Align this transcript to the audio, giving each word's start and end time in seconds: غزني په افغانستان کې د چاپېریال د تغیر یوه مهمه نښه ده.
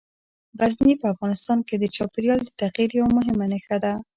غزني 0.59 0.93
په 1.01 1.07
افغانستان 1.13 1.59
کې 1.67 1.75
د 1.77 1.85
چاپېریال 1.95 2.39
د 2.43 2.49
تغیر 2.61 2.89
یوه 2.99 3.11
مهمه 3.17 3.45
نښه 3.51 3.77
ده. 3.83 3.93